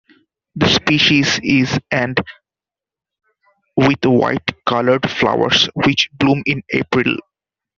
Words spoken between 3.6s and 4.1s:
with